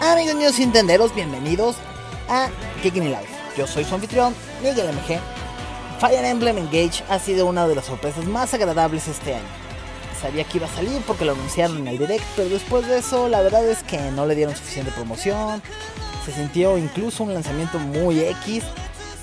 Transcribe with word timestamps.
Amigos 0.00 0.34
míos 0.36 0.58
Nintenderos, 0.58 1.14
bienvenidos 1.14 1.76
a 2.28 2.48
Kicking 2.82 3.10
Life. 3.10 3.28
Yo 3.56 3.66
soy 3.66 3.84
su 3.84 3.94
anfitrión, 3.94 4.34
Miguel 4.62 4.88
MG. 4.92 5.18
Fire 5.98 6.24
Emblem 6.24 6.58
Engage 6.58 7.02
ha 7.08 7.18
sido 7.18 7.46
una 7.46 7.66
de 7.66 7.74
las 7.74 7.86
sorpresas 7.86 8.24
más 8.26 8.54
agradables 8.54 9.08
este 9.08 9.34
año. 9.34 9.48
Sabía 10.20 10.44
que 10.44 10.58
iba 10.58 10.66
a 10.66 10.70
salir 10.70 11.02
porque 11.06 11.24
lo 11.24 11.32
anunciaron 11.32 11.78
en 11.78 11.88
el 11.88 11.98
direct, 11.98 12.24
pero 12.36 12.48
después 12.48 12.86
de 12.86 12.98
eso 12.98 13.28
la 13.28 13.42
verdad 13.42 13.68
es 13.68 13.82
que 13.82 13.98
no 14.12 14.26
le 14.26 14.34
dieron 14.34 14.54
suficiente 14.54 14.92
promoción. 14.92 15.62
Se 16.24 16.32
sintió 16.32 16.78
incluso 16.78 17.24
un 17.24 17.34
lanzamiento 17.34 17.78
muy 17.78 18.20
X 18.20 18.64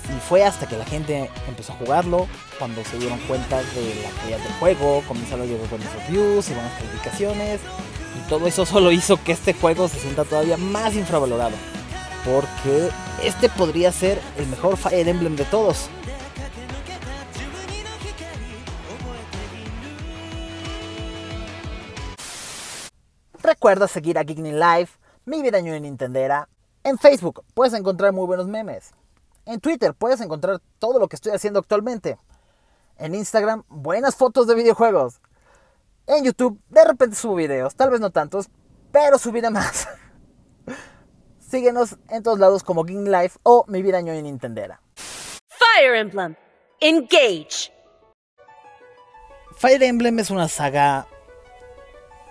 y 0.08 0.20
fue 0.20 0.44
hasta 0.44 0.66
que 0.66 0.76
la 0.76 0.84
gente 0.84 1.30
empezó 1.48 1.72
a 1.72 1.76
jugarlo, 1.76 2.28
cuando 2.58 2.84
se 2.84 2.98
dieron 2.98 3.18
cuenta 3.20 3.58
de 3.58 3.94
la 4.02 4.10
calidad 4.20 4.38
del 4.38 4.52
juego, 4.54 5.02
comenzaron 5.08 5.42
a 5.42 5.44
llegar 5.46 5.68
buenos 5.68 5.92
reviews 5.94 6.50
y 6.50 6.54
buenas 6.54 6.72
calificaciones. 6.74 7.60
Y 8.18 8.28
todo 8.28 8.46
eso 8.46 8.66
solo 8.66 8.92
hizo 8.92 9.22
que 9.22 9.32
este 9.32 9.54
juego 9.54 9.88
se 9.88 9.98
sienta 9.98 10.24
todavía 10.24 10.56
más 10.56 10.94
infravalorado. 10.94 11.56
Porque 12.24 12.90
este 13.22 13.48
podría 13.48 13.92
ser 13.92 14.20
el 14.38 14.46
mejor 14.46 14.76
Fire 14.76 15.08
Emblem 15.08 15.36
de 15.36 15.44
todos. 15.44 15.88
Recuerda 23.42 23.88
seguir 23.88 24.18
a 24.18 24.24
Geekning 24.24 24.58
Live, 24.58 24.88
mi 25.26 25.42
vida 25.42 25.58
en 25.58 25.82
Nintendera. 25.82 26.48
En 26.82 26.98
Facebook 26.98 27.44
puedes 27.52 27.74
encontrar 27.74 28.12
muy 28.12 28.26
buenos 28.26 28.46
memes. 28.46 28.94
En 29.46 29.60
Twitter 29.60 29.94
puedes 29.94 30.20
encontrar 30.20 30.60
todo 30.78 30.98
lo 30.98 31.08
que 31.08 31.16
estoy 31.16 31.32
haciendo 31.32 31.60
actualmente. 31.60 32.18
En 32.96 33.14
Instagram, 33.14 33.64
buenas 33.68 34.16
fotos 34.16 34.46
de 34.46 34.54
videojuegos. 34.54 35.20
En 36.06 36.24
YouTube, 36.24 36.60
de 36.68 36.84
repente 36.84 37.16
subo 37.16 37.34
videos, 37.34 37.74
tal 37.74 37.90
vez 37.90 38.00
no 38.00 38.10
tantos, 38.10 38.48
pero 38.92 39.18
subiré 39.18 39.50
más. 39.50 39.88
Síguenos 41.38 41.96
en 42.08 42.22
todos 42.22 42.38
lados 42.38 42.62
como 42.62 42.84
Geekning 42.84 43.12
Life 43.12 43.38
o 43.42 43.64
Mi 43.68 43.82
Vida 43.82 43.98
en 43.98 44.06
Nintendera. 44.06 44.80
Fire 45.46 45.94
Emblem. 45.94 46.34
Engage. 46.80 47.72
Fire 49.56 49.82
Emblem 49.82 50.18
es 50.18 50.30
una 50.30 50.48
saga 50.48 51.06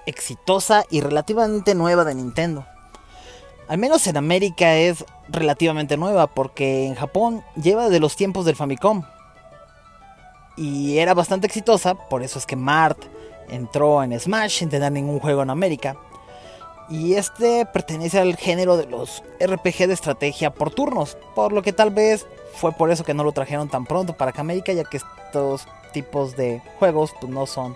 exitosa 0.06 0.84
y 0.90 1.02
relativamente 1.02 1.76
nueva 1.76 2.04
de 2.04 2.16
Nintendo. 2.16 2.66
Al 3.68 3.78
menos 3.78 4.06
en 4.08 4.18
América 4.18 4.76
es 4.76 5.06
relativamente 5.30 5.98
nueva 5.98 6.28
porque 6.28 6.86
en 6.86 6.96
Japón 6.96 7.44
lleva 7.56 7.90
de 7.90 8.00
los 8.00 8.16
tiempos 8.16 8.46
del 8.46 8.56
Famicom. 8.56 9.04
Y 10.56 10.98
era 10.98 11.14
bastante 11.14 11.48
exitosa, 11.48 11.96
por 11.96 12.24
eso 12.24 12.38
es 12.38 12.46
que 12.46 12.56
Mart 12.56 13.00
entró 13.50 14.04
en 14.04 14.20
Smash 14.20 14.60
sin 14.60 14.70
tener 14.70 14.92
ningún 14.92 15.20
juego 15.20 15.42
en 15.42 15.50
América. 15.50 15.96
Y 16.90 17.14
este 17.14 17.66
pertenece 17.66 18.20
al 18.20 18.36
género 18.36 18.78
de 18.78 18.86
los 18.86 19.24
RPG 19.40 19.88
de 19.88 19.94
estrategia 19.94 20.52
por 20.52 20.70
turnos, 20.70 21.18
por 21.34 21.54
lo 21.54 21.62
que 21.62 21.74
tal 21.74 21.90
vez 21.90 22.28
fue 22.54 22.72
por 22.74 22.92
eso 22.92 23.04
que 23.04 23.14
no 23.14 23.24
lo 23.24 23.32
trajeron 23.32 23.70
tan 23.70 23.86
pronto 23.86 24.14
para 24.14 24.34
América, 24.38 24.74
ya 24.74 24.84
que 24.84 24.98
estos 24.98 25.66
tipos 25.94 26.36
de 26.36 26.62
juegos 26.78 27.14
pues, 27.20 27.32
no 27.32 27.46
son 27.46 27.76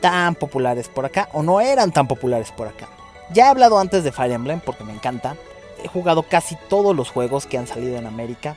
tan 0.00 0.34
populares 0.34 0.88
por 0.88 1.04
acá, 1.04 1.28
o 1.32 1.42
no 1.42 1.60
eran 1.60 1.92
tan 1.92 2.06
populares 2.06 2.52
por 2.52 2.68
acá. 2.68 2.88
Ya 3.30 3.46
he 3.46 3.48
hablado 3.48 3.78
antes 3.78 4.04
de 4.04 4.12
Fire 4.12 4.32
Emblem 4.32 4.60
porque 4.60 4.84
me 4.84 4.92
encanta. 4.92 5.36
He 5.82 5.88
jugado 5.88 6.22
casi 6.22 6.56
todos 6.68 6.94
los 6.94 7.10
juegos 7.10 7.46
que 7.46 7.58
han 7.58 7.66
salido 7.66 7.96
en 7.96 8.06
América. 8.06 8.56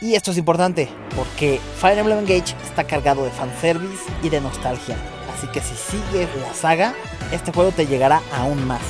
Y 0.00 0.14
esto 0.14 0.30
es 0.30 0.38
importante 0.38 0.88
porque 1.16 1.60
Fire 1.78 1.98
Emblem 1.98 2.18
Engage 2.18 2.54
está 2.64 2.84
cargado 2.84 3.24
de 3.24 3.30
fanservice 3.30 4.04
y 4.22 4.28
de 4.28 4.40
nostalgia. 4.40 4.96
Así 5.34 5.46
que 5.48 5.60
si 5.60 5.74
sigues 5.74 6.28
la 6.40 6.54
saga, 6.54 6.94
este 7.32 7.52
juego 7.52 7.72
te 7.72 7.86
llegará 7.86 8.22
aún 8.32 8.66
más. 8.66 8.82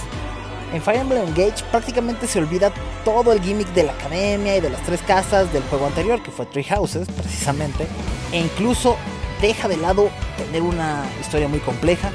En 0.72 0.82
Fire 0.82 1.00
Emblem 1.00 1.28
Engage 1.28 1.64
prácticamente 1.70 2.26
se 2.26 2.38
olvida 2.38 2.72
todo 3.04 3.32
el 3.32 3.40
gimmick 3.40 3.68
de 3.68 3.84
la 3.84 3.92
academia 3.92 4.56
y 4.56 4.60
de 4.60 4.70
las 4.70 4.82
tres 4.82 5.00
casas 5.02 5.52
del 5.52 5.62
juego 5.64 5.86
anterior, 5.86 6.22
que 6.22 6.30
fue 6.30 6.44
Three 6.46 6.64
Houses 6.64 7.08
precisamente. 7.08 7.86
E 8.32 8.40
incluso 8.40 8.96
deja 9.40 9.68
de 9.68 9.76
lado 9.76 10.10
tener 10.36 10.62
una 10.62 11.04
historia 11.20 11.48
muy 11.48 11.60
compleja 11.60 12.10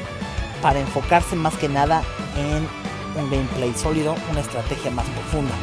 para 0.62 0.80
enfocarse 0.80 1.36
más 1.36 1.56
que 1.56 1.70
nada 1.70 2.04
en 2.38 2.68
un 3.20 3.30
gameplay 3.30 3.74
sólido, 3.74 4.16
una 4.30 4.42
estrategia 4.42 4.92
más 4.92 5.06
profunda. 5.08 5.54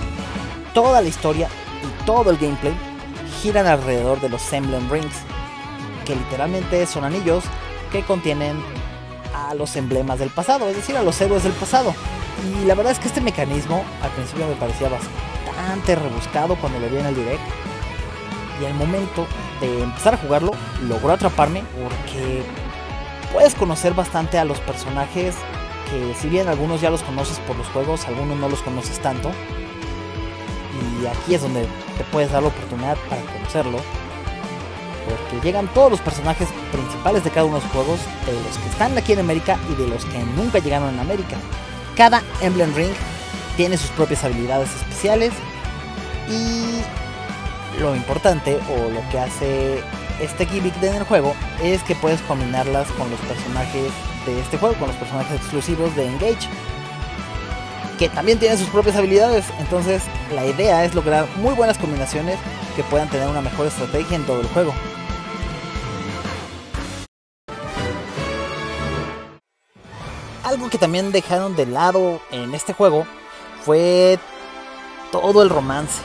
Toda 0.75 1.01
la 1.01 1.09
historia 1.09 1.49
y 1.83 2.05
todo 2.05 2.31
el 2.31 2.37
gameplay 2.37 2.75
giran 3.41 3.67
alrededor 3.67 4.21
de 4.21 4.29
los 4.29 4.53
Emblem 4.53 4.91
Rings, 4.91 5.23
que 6.05 6.15
literalmente 6.15 6.87
son 6.87 7.05
anillos 7.05 7.45
que 7.93 8.03
contienen 8.03 8.63
a 9.35 9.55
los 9.55 9.77
emblemas 9.77 10.19
del 10.19 10.31
pasado, 10.31 10.69
es 10.69 10.77
decir, 10.77 10.97
a 10.97 11.03
los 11.03 11.21
héroes 11.21 11.45
del 11.45 11.53
pasado. 11.53 11.95
Y 12.45 12.65
la 12.67 12.75
verdad 12.75 12.93
es 12.93 12.99
que 12.99 13.09
este 13.09 13.21
mecanismo 13.21 13.85
al 14.03 14.11
principio 14.11 14.47
me 14.47 14.55
parecía 14.55 14.89
bastante 14.89 15.95
rebuscado 15.97 16.57
cuando 16.57 16.79
lo 16.79 16.89
vi 16.89 16.99
en 16.99 17.07
el 17.07 17.15
direct. 17.15 17.43
Y 18.61 18.65
al 18.65 18.75
momento 18.75 19.27
de 19.61 19.83
empezar 19.83 20.15
a 20.15 20.19
jugarlo, 20.19 20.53
logró 20.89 21.13
atraparme 21.13 21.63
porque 21.81 22.43
puedes 23.33 23.55
conocer 23.55 23.95
bastante 23.95 24.39
a 24.39 24.45
los 24.45 24.59
personajes 24.61 25.37
que 25.91 26.15
si 26.15 26.29
bien 26.29 26.49
algunos 26.49 26.81
ya 26.81 26.91
los 26.91 27.03
conoces 27.03 27.39
por 27.41 27.57
los 27.57 27.67
juegos, 27.69 28.07
algunos 28.07 28.39
no 28.39 28.49
los 28.49 28.61
conoces 28.63 28.99
tanto. 29.01 29.31
Y 31.01 31.07
aquí 31.07 31.35
es 31.35 31.43
donde 31.43 31.67
te 31.97 32.05
puedes 32.11 32.31
dar 32.31 32.43
la 32.43 32.49
oportunidad 32.49 32.97
para 33.09 33.23
conocerlo. 33.23 33.79
Porque 35.09 35.47
llegan 35.47 35.69
todos 35.69 35.91
los 35.91 36.01
personajes 36.01 36.49
principales 36.71 37.25
de 37.25 37.31
cada 37.31 37.47
uno 37.47 37.57
de 37.57 37.63
los 37.63 37.73
juegos, 37.73 38.01
de 38.27 38.33
los 38.33 38.59
que 38.59 38.69
están 38.69 38.97
aquí 38.99 39.13
en 39.13 39.21
América 39.21 39.59
y 39.71 39.75
de 39.81 39.89
los 39.89 40.05
que 40.05 40.19
nunca 40.37 40.59
llegaron 40.59 40.93
en 40.95 41.01
América. 41.01 41.37
Cada 41.97 42.23
Emblem 42.41 42.75
Ring 42.75 42.93
tiene 43.57 43.77
sus 43.77 43.91
propias 43.91 44.23
habilidades 44.23 44.69
especiales 44.77 45.33
y 46.29 46.83
lo 47.81 47.97
importante 47.97 48.59
o 48.71 48.91
lo 48.91 49.01
que 49.11 49.19
hace 49.19 49.83
este 50.21 50.47
gimmick 50.47 50.81
en 50.83 50.95
el 50.95 51.05
juego 51.05 51.35
es 51.63 51.83
que 51.83 51.95
puedes 51.95 52.21
combinarlas 52.23 52.89
con 52.93 53.11
los 53.11 53.21
personajes 53.21 53.91
de 54.27 54.41
este 54.41 54.59
juego, 54.59 54.75
con 54.77 54.89
los 54.89 54.97
personajes 54.97 55.37
exclusivos 55.37 55.95
de 55.97 56.07
Engage, 56.07 56.49
que 57.99 58.09
también 58.09 58.39
tienen 58.39 58.59
sus 58.59 58.69
propias 58.69 58.97
habilidades. 58.97 59.47
Entonces, 59.59 60.03
la 60.35 60.47
idea 60.47 60.85
es 60.85 60.95
lograr 60.95 61.27
muy 61.37 61.55
buenas 61.55 61.79
combinaciones 61.79 62.39
que 62.77 62.85
puedan 62.85 63.09
tener 63.09 63.29
una 63.29 63.41
mejor 63.41 63.67
estrategia 63.67 64.17
en 64.17 64.25
todo 64.25 64.41
el 64.41 64.47
juego. 64.49 64.73
Algo 70.45 70.71
que 70.71 70.79
también 70.79 71.13
dejaron 71.13 71.57
de 71.57 71.67
lado 71.67 72.21
en 72.31 72.55
este 72.55 72.73
juego 72.73 73.07
fue 73.65 74.19
todo 75.13 75.43
el 75.43 75.51
romance. 75.51 76.01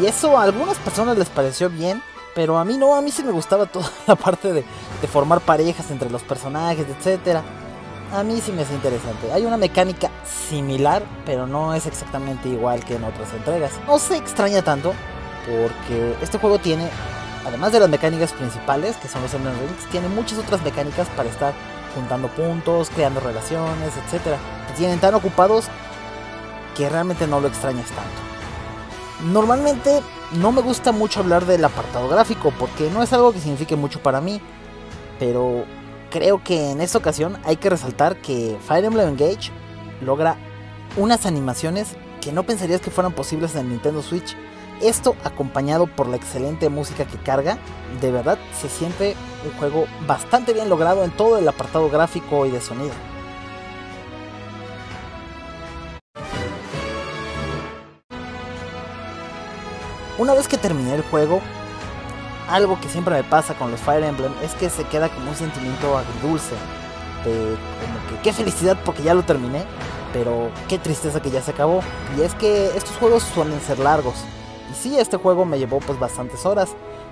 Y 0.00 0.06
eso 0.06 0.36
a 0.36 0.42
algunas 0.42 0.76
personas 0.78 1.16
les 1.18 1.28
pareció 1.28 1.70
bien, 1.70 2.02
pero 2.34 2.58
a 2.58 2.64
mí 2.64 2.76
no, 2.76 2.96
a 2.96 3.02
mí 3.02 3.10
sí 3.10 3.22
me 3.22 3.30
gustaba 3.30 3.66
toda 3.72 3.90
la 4.06 4.16
parte 4.16 4.52
de, 4.52 4.64
de 5.00 5.08
formar 5.08 5.40
parejas 5.40 5.90
entre 5.90 6.10
los 6.10 6.22
personajes, 6.22 6.86
etc. 6.88 7.40
A 8.12 8.22
mí 8.22 8.40
sí 8.40 8.52
me 8.52 8.62
es 8.62 8.70
interesante. 8.70 9.32
Hay 9.32 9.44
una 9.44 9.56
mecánica 9.56 10.10
similar, 10.24 11.02
pero 11.26 11.46
no 11.46 11.74
es 11.74 11.86
exactamente 11.86 12.48
igual 12.48 12.84
que 12.84 12.96
en 12.96 13.04
otras 13.04 13.32
entregas. 13.32 13.72
No 13.86 13.98
se 13.98 14.16
extraña 14.16 14.62
tanto, 14.62 14.94
porque 15.46 16.14
este 16.22 16.38
juego 16.38 16.58
tiene, 16.58 16.88
además 17.46 17.72
de 17.72 17.80
las 17.80 17.88
mecánicas 17.88 18.32
principales, 18.32 18.96
que 18.96 19.08
son 19.08 19.22
los 19.22 19.34
Emblem 19.34 19.54
Rings, 19.60 19.90
tiene 19.90 20.08
muchas 20.08 20.38
otras 20.38 20.62
mecánicas 20.62 21.08
para 21.16 21.28
estar 21.28 21.52
juntando 21.94 22.28
puntos, 22.28 22.90
creando 22.90 23.20
relaciones, 23.20 23.92
etc. 23.96 24.36
Te 24.68 24.74
tienen 24.76 25.00
tan 25.00 25.14
ocupados 25.14 25.66
que 26.76 26.88
realmente 26.88 27.26
no 27.26 27.40
lo 27.40 27.48
extrañas 27.48 27.88
tanto. 27.88 29.32
Normalmente 29.32 30.00
no 30.32 30.52
me 30.52 30.62
gusta 30.62 30.92
mucho 30.92 31.20
hablar 31.20 31.44
del 31.44 31.64
apartado 31.64 32.08
gráfico 32.08 32.52
porque 32.56 32.88
no 32.90 33.02
es 33.02 33.12
algo 33.12 33.32
que 33.32 33.40
signifique 33.40 33.74
mucho 33.74 34.00
para 34.00 34.20
mí, 34.20 34.40
pero 35.18 35.64
creo 36.10 36.42
que 36.42 36.70
en 36.70 36.80
esta 36.80 36.98
ocasión 36.98 37.38
hay 37.44 37.56
que 37.56 37.70
resaltar 37.70 38.16
que 38.16 38.56
Fire 38.66 38.84
Emblem 38.84 39.08
Engage 39.08 39.50
logra 40.00 40.36
unas 40.96 41.26
animaciones 41.26 41.96
que 42.20 42.32
no 42.32 42.44
pensarías 42.44 42.80
que 42.80 42.90
fueran 42.90 43.12
posibles 43.12 43.54
en 43.54 43.68
Nintendo 43.68 44.02
Switch. 44.02 44.36
Esto 44.80 45.16
acompañado 45.24 45.86
por 45.86 46.08
la 46.08 46.16
excelente 46.16 46.68
música 46.68 47.04
que 47.04 47.18
carga, 47.18 47.58
de 48.00 48.12
verdad 48.12 48.38
se 48.60 48.68
siente 48.68 49.16
un 49.44 49.58
juego 49.58 49.86
bastante 50.06 50.52
bien 50.52 50.68
logrado 50.68 51.04
en 51.04 51.10
todo 51.10 51.38
el 51.38 51.48
apartado 51.48 51.90
gráfico 51.90 52.46
y 52.46 52.50
de 52.50 52.60
sonido. 52.60 52.92
Una 60.18 60.34
vez 60.34 60.48
que 60.48 60.58
terminé 60.58 60.94
el 60.94 61.02
juego, 61.02 61.40
algo 62.48 62.80
que 62.80 62.88
siempre 62.88 63.14
me 63.14 63.24
pasa 63.24 63.54
con 63.54 63.70
los 63.70 63.80
Fire 63.80 64.02
Emblem 64.02 64.32
es 64.42 64.54
que 64.54 64.70
se 64.70 64.84
queda 64.84 65.08
como 65.08 65.30
un 65.30 65.36
sentimiento 65.36 65.96
agridulce. 65.96 66.54
De 67.24 67.56
como 67.80 68.08
que 68.08 68.22
qué 68.22 68.32
felicidad 68.32 68.76
porque 68.84 69.02
ya 69.02 69.14
lo 69.14 69.22
terminé, 69.22 69.64
pero 70.12 70.50
qué 70.68 70.78
tristeza 70.78 71.20
que 71.20 71.30
ya 71.30 71.42
se 71.42 71.50
acabó. 71.50 71.80
Y 72.16 72.22
es 72.22 72.34
que 72.34 72.66
estos 72.76 72.96
juegos 72.96 73.22
suelen 73.22 73.60
ser 73.60 73.78
largos. 73.78 74.14
Y 74.70 74.74
sí, 74.74 74.98
este 74.98 75.16
juego 75.16 75.44
me 75.44 75.58
llevó 75.58 75.80
pues 75.80 75.98
bastantes 75.98 76.46
horas. 76.46 76.70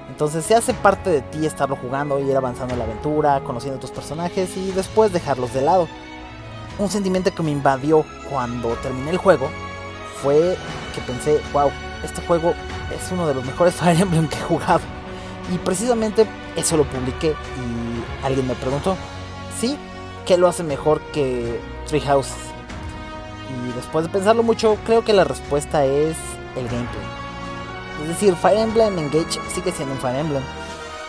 Entonces 0.09 0.44
se 0.44 0.55
hace 0.55 0.73
parte 0.73 1.11
de 1.11 1.21
ti 1.21 1.44
estarlo 1.44 1.77
jugando, 1.77 2.21
ir 2.21 2.37
avanzando 2.37 2.75
en 2.75 2.79
la 2.79 2.85
aventura, 2.85 3.41
conociendo 3.41 3.79
a 3.79 3.81
tus 3.81 3.91
personajes 3.91 4.56
y 4.56 4.71
después 4.71 5.12
dejarlos 5.12 5.53
de 5.53 5.62
lado. 5.62 5.88
Un 6.79 6.88
sentimiento 6.88 7.35
que 7.35 7.43
me 7.43 7.50
invadió 7.50 8.05
cuando 8.31 8.69
terminé 8.77 9.11
el 9.11 9.17
juego 9.17 9.49
fue 10.23 10.56
que 10.94 11.00
pensé, 11.00 11.41
wow, 11.53 11.71
este 12.05 12.23
juego 12.23 12.55
es 12.94 13.11
uno 13.11 13.27
de 13.27 13.35
los 13.35 13.44
mejores 13.44 13.75
Fire 13.81 14.00
Emblem 14.00 14.29
que 14.29 14.37
he 14.37 14.43
jugado. 14.43 14.95
Y 15.52 15.58
precisamente 15.58 16.26
eso 16.56 16.76
lo 16.76 16.84
publiqué 16.84 17.31
y 17.31 18.25
alguien 18.25 18.48
me 18.48 18.54
preguntó, 18.54 18.96
¿sí? 19.58 19.78
¿Qué 20.25 20.37
lo 20.37 20.48
hace 20.48 20.64
mejor 20.64 21.00
que 21.12 21.60
Three 21.87 22.00
Houses? 22.00 22.34
Y 23.48 23.72
después 23.75 24.04
de 24.04 24.10
pensarlo 24.10 24.43
mucho, 24.43 24.76
creo 24.84 25.04
que 25.04 25.12
la 25.12 25.22
respuesta 25.22 25.84
es 25.84 26.16
el 26.56 26.64
gameplay. 26.64 27.04
Es 28.02 28.08
decir, 28.08 28.34
Fire 28.34 28.58
Emblem 28.58 28.98
Engage 28.98 29.40
sigue 29.54 29.70
siendo 29.70 29.94
un 29.94 30.00
Fire 30.00 30.16
Emblem, 30.16 30.43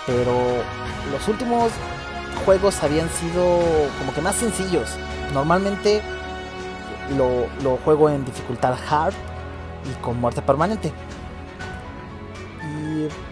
pero 0.05 0.33
los 1.11 1.27
últimos 1.27 1.71
juegos 2.45 2.81
habían 2.83 3.09
sido 3.09 3.59
como 3.97 4.13
que 4.13 4.21
más 4.21 4.35
sencillos. 4.35 4.91
Normalmente 5.33 6.01
lo, 7.17 7.47
lo 7.63 7.77
juego 7.77 8.09
en 8.09 8.23
dificultad 8.23 8.75
hard 8.89 9.13
y 9.89 10.01
con 10.01 10.19
muerte 10.21 10.41
permanente. 10.41 10.93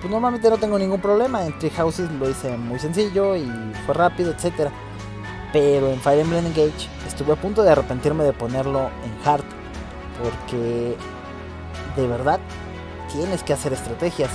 Pues 0.01 0.11
normalmente 0.11 0.49
no 0.49 0.57
tengo 0.57 0.77
ningún 0.79 1.01
problema. 1.01 1.45
En 1.45 1.57
Tree 1.59 1.71
Houses 1.71 2.11
lo 2.11 2.29
hice 2.29 2.55
muy 2.57 2.79
sencillo 2.79 3.35
y 3.35 3.49
fue 3.85 3.95
rápido, 3.95 4.31
etc. 4.31 4.69
Pero 5.53 5.89
en 5.89 5.99
Fire 5.99 6.19
Emblem 6.19 6.45
Engage 6.45 6.89
estuve 7.07 7.33
a 7.33 7.35
punto 7.35 7.63
de 7.63 7.71
arrepentirme 7.71 8.23
de 8.23 8.33
ponerlo 8.33 8.89
en 9.03 9.27
hard. 9.27 9.43
Porque 10.21 10.95
de 11.95 12.07
verdad 12.07 12.39
tienes 13.11 13.43
que 13.43 13.53
hacer 13.53 13.73
estrategias. 13.73 14.31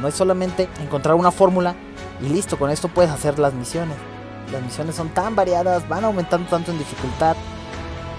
No 0.00 0.08
es 0.08 0.14
solamente 0.14 0.68
encontrar 0.80 1.14
una 1.14 1.30
fórmula 1.30 1.74
y 2.20 2.28
listo, 2.28 2.58
con 2.58 2.70
esto 2.70 2.88
puedes 2.88 3.10
hacer 3.10 3.38
las 3.38 3.54
misiones. 3.54 3.96
Las 4.52 4.62
misiones 4.62 4.94
son 4.94 5.08
tan 5.10 5.34
variadas, 5.36 5.88
van 5.88 6.04
aumentando 6.04 6.48
tanto 6.48 6.70
en 6.70 6.78
dificultad 6.78 7.36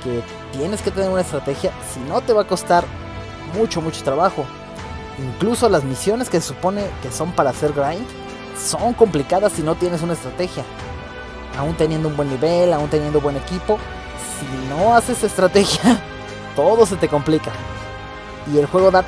que 0.03 0.21
tienes 0.51 0.81
que 0.81 0.91
tener 0.91 1.09
una 1.09 1.21
estrategia, 1.21 1.71
si 1.93 1.99
no 2.01 2.21
te 2.21 2.33
va 2.33 2.43
a 2.43 2.47
costar 2.47 2.85
mucho, 3.57 3.81
mucho 3.81 4.03
trabajo. 4.03 4.45
Incluso 5.23 5.67
las 5.69 5.83
misiones 5.83 6.29
que 6.29 6.39
se 6.39 6.47
supone 6.47 6.85
que 7.01 7.11
son 7.11 7.31
para 7.31 7.49
hacer 7.49 7.73
grind 7.73 8.05
son 8.57 8.93
complicadas 8.93 9.53
si 9.53 9.61
no 9.61 9.75
tienes 9.75 10.01
una 10.01 10.13
estrategia. 10.13 10.63
Aún 11.57 11.75
teniendo 11.75 12.07
un 12.07 12.15
buen 12.15 12.29
nivel, 12.29 12.73
aún 12.73 12.89
teniendo 12.89 13.19
buen 13.19 13.35
equipo, 13.35 13.77
si 14.39 14.69
no 14.69 14.95
haces 14.95 15.23
estrategia, 15.23 15.99
todo 16.55 16.85
se 16.85 16.95
te 16.95 17.07
complica. 17.07 17.51
Y 18.53 18.57
el 18.57 18.65
juego 18.67 18.91
da 18.91 19.03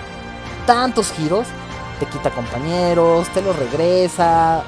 tantos 0.65 1.11
giros, 1.11 1.47
te 1.99 2.05
quita 2.05 2.29
compañeros, 2.31 3.27
te 3.29 3.41
los 3.41 3.55
regresa, 3.55 4.63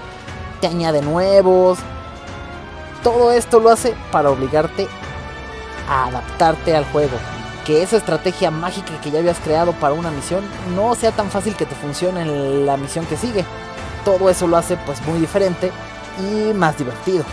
te 0.62 0.68
añade 0.68 1.02
nuevos. 1.02 1.80
Todo 3.04 3.32
esto 3.32 3.60
lo 3.60 3.70
hace 3.70 3.94
para 4.12 4.30
obligarte 4.30 4.88
a 5.90 6.08
adaptarte 6.08 6.76
al 6.76 6.86
juego. 6.86 7.18
Que 7.66 7.82
esa 7.82 7.98
estrategia 7.98 8.52
mágica 8.52 9.00
que 9.02 9.10
ya 9.10 9.20
habías 9.20 9.40
creado 9.40 9.72
para 9.74 9.94
una 9.94 10.12
misión 10.12 10.44
no 10.76 10.96
sea 10.96 11.12
tan 11.12 11.30
fácil 11.30 11.56
que 11.56 11.66
te 11.66 11.76
funcione 11.76 12.22
en 12.22 12.66
la 12.66 12.76
misión 12.76 13.06
que 13.06 13.16
sigue. 13.16 13.46
Todo 14.04 14.30
eso 14.30 14.48
lo 14.48 14.58
hace 14.58 14.76
pues 14.78 15.02
muy 15.08 15.20
diferente 15.20 15.72
y 16.20 16.54
más 16.54 16.78
divertido. 16.78 17.24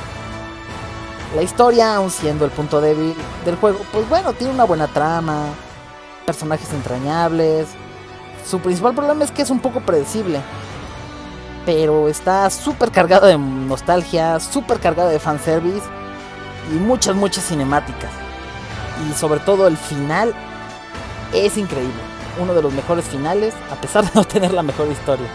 La 1.34 1.42
historia, 1.42 1.96
aun 1.96 2.10
siendo 2.10 2.44
el 2.44 2.50
punto 2.52 2.80
débil 2.80 3.14
del 3.44 3.56
juego, 3.56 3.80
pues 3.92 4.08
bueno, 4.08 4.32
tiene 4.32 4.52
una 4.52 4.64
buena 4.64 4.86
trama, 4.86 5.46
personajes 6.26 6.72
entrañables. 6.72 7.68
Su 8.48 8.60
principal 8.60 8.94
problema 8.94 9.24
es 9.24 9.32
que 9.32 9.42
es 9.42 9.50
un 9.50 9.60
poco 9.60 9.80
predecible. 9.80 10.40
Pero 11.66 12.08
está 12.08 12.48
súper 12.50 12.90
cargado 12.90 13.26
de 13.26 13.36
nostalgia, 13.36 14.38
súper 14.38 14.78
cargado 14.78 15.08
de 15.08 15.18
fanservice 15.18 15.86
y 16.72 16.74
muchas, 16.74 17.16
muchas 17.16 17.44
cinemáticas 17.46 18.10
y 19.08 19.12
sobre 19.14 19.40
todo 19.40 19.66
el 19.66 19.76
final 19.76 20.34
es 21.32 21.56
increíble. 21.56 22.00
Uno 22.40 22.54
de 22.54 22.62
los 22.62 22.72
mejores 22.72 23.04
finales, 23.06 23.54
a 23.70 23.76
pesar 23.80 24.04
de 24.04 24.10
no 24.14 24.24
tener 24.24 24.52
la 24.52 24.62
mejor 24.62 24.88
historia. 24.88 25.26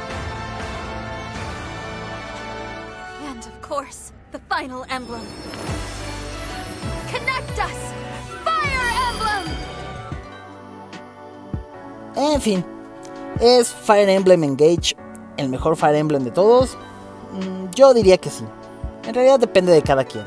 And 3.29 3.43
of 3.43 3.61
course, 3.67 4.11
the 4.31 4.39
final 4.49 4.83
emblem. 4.89 5.21
Connect 7.11 7.59
us! 7.59 7.77
Fire 8.43 8.85
Emblem! 9.11 9.55
En 12.33 12.41
fin, 12.41 12.65
¿es 13.39 13.69
Fire 13.73 14.09
Emblem 14.09 14.43
Engage 14.43 14.95
el 15.37 15.49
mejor 15.49 15.75
Fire 15.75 15.95
Emblem 15.95 16.23
de 16.23 16.31
todos? 16.31 16.77
Mm, 17.33 17.69
Yo 17.75 17.93
diría 17.93 18.17
que 18.17 18.29
sí. 18.29 18.45
En 19.05 19.13
realidad 19.13 19.39
depende 19.39 19.71
de 19.71 19.81
cada 19.81 20.03
quien. 20.05 20.25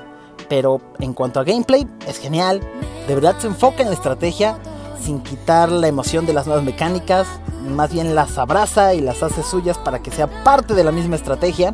Pero 0.49 0.81
en 1.01 1.13
cuanto 1.15 1.41
a 1.41 1.45
gameplay, 1.45 1.87
es 2.07 2.19
genial. 2.19 2.61
De 3.09 3.15
verdad 3.15 3.37
se 3.39 3.47
enfoca 3.47 3.83
en 3.83 3.89
la 3.89 3.95
estrategia 3.95 4.59
sin 5.03 5.21
quitar 5.21 5.73
la 5.73 5.89
emoción 5.89 6.27
de 6.27 6.35
las 6.35 6.47
nuevas 6.47 6.65
mecánicas. 6.65 7.27
Más 7.67 7.91
bien 7.91 8.15
las 8.15 8.37
abraza 8.37 8.93
y 8.93 9.01
las 9.01 9.23
hace 9.23 9.43
suyas 9.43 9.79
para 9.79 10.01
que 10.01 10.11
sea 10.11 10.45
parte 10.45 10.75
de 10.75 10.85
la 10.85 10.93
misma 10.93 11.17
estrategia. 11.17 11.73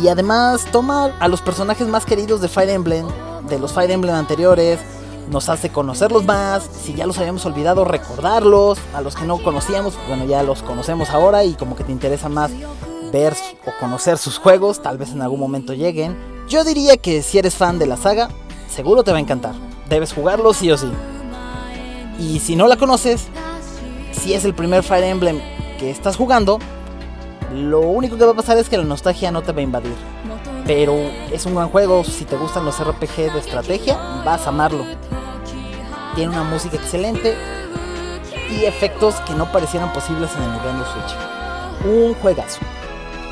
Y 0.00 0.06
además 0.08 0.64
toma 0.70 1.06
a 1.18 1.26
los 1.26 1.42
personajes 1.42 1.88
más 1.88 2.06
queridos 2.06 2.40
de 2.40 2.48
Fire 2.48 2.70
Emblem, 2.70 3.06
de 3.48 3.58
los 3.58 3.72
Fire 3.72 3.90
Emblem 3.90 4.14
anteriores, 4.14 4.78
nos 5.28 5.48
hace 5.48 5.70
conocerlos 5.70 6.24
más, 6.24 6.62
si 6.84 6.94
ya 6.94 7.06
los 7.06 7.18
habíamos 7.18 7.44
olvidado, 7.44 7.84
recordarlos, 7.84 8.78
a 8.94 9.00
los 9.00 9.14
que 9.14 9.24
no 9.24 9.42
conocíamos, 9.42 9.98
bueno, 10.06 10.24
ya 10.24 10.42
los 10.42 10.62
conocemos 10.62 11.10
ahora 11.10 11.44
y 11.44 11.54
como 11.54 11.74
que 11.74 11.84
te 11.84 11.92
interesa 11.92 12.28
más 12.28 12.50
ver 13.12 13.34
o 13.66 13.70
conocer 13.80 14.18
sus 14.18 14.38
juegos, 14.38 14.82
tal 14.82 14.98
vez 14.98 15.10
en 15.10 15.22
algún 15.22 15.40
momento 15.40 15.74
lleguen. 15.74 16.16
Yo 16.48 16.64
diría 16.64 16.96
que 16.96 17.22
si 17.22 17.38
eres 17.38 17.56
fan 17.56 17.78
de 17.78 17.86
la 17.86 17.96
saga, 17.96 18.28
seguro 18.68 19.02
te 19.02 19.10
va 19.10 19.18
a 19.18 19.20
encantar, 19.20 19.54
debes 19.88 20.12
jugarlo 20.12 20.52
sí 20.52 20.70
o 20.70 20.76
sí. 20.76 20.90
Y 22.18 22.40
si 22.40 22.56
no 22.56 22.66
la 22.66 22.76
conoces, 22.76 23.28
si 24.12 24.34
es 24.34 24.44
el 24.44 24.54
primer 24.54 24.82
Fire 24.82 25.04
Emblem 25.04 25.40
que 25.78 25.90
estás 25.90 26.16
jugando, 26.16 26.58
lo 27.54 27.80
único 27.80 28.16
que 28.16 28.24
va 28.24 28.32
a 28.32 28.36
pasar 28.36 28.58
es 28.58 28.68
que 28.68 28.76
la 28.76 28.84
nostalgia 28.84 29.30
no 29.30 29.42
te 29.42 29.52
va 29.52 29.60
a 29.60 29.62
invadir. 29.62 29.94
Pero 30.66 30.94
es 31.32 31.46
un 31.46 31.54
gran 31.54 31.68
juego, 31.68 32.04
si 32.04 32.24
te 32.24 32.36
gustan 32.36 32.64
los 32.64 32.78
RPG 32.82 33.32
de 33.32 33.38
estrategia, 33.38 33.96
vas 34.24 34.46
a 34.46 34.50
amarlo. 34.50 34.84
Tiene 36.14 36.32
una 36.32 36.44
música 36.44 36.76
excelente 36.76 37.36
y 38.50 38.64
efectos 38.64 39.14
que 39.26 39.34
no 39.34 39.50
parecieran 39.52 39.92
posibles 39.92 40.30
en 40.36 40.42
el 40.42 40.52
Nintendo 40.52 40.84
Switch. 40.84 41.86
Un 41.86 42.14
juegazo. 42.14 42.60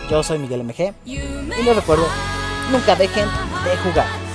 Yo 0.09 0.23
soy 0.23 0.39
Miguel 0.39 0.63
MG 0.63 0.95
y 1.05 1.19
les 1.19 1.77
recuerdo, 1.77 2.07
nunca 2.71 2.95
dejen 2.95 3.29
de 3.65 3.77
jugar. 3.79 4.26